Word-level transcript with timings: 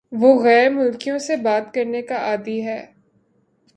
وہ 0.11 0.29
غیر 0.43 0.69
ملکیوں 0.69 1.17
سے 1.19 1.35
بات 1.35 1.73
کرنے 1.73 2.01
کا 2.01 2.17
عادی 2.19 2.59
ہے 2.65 2.79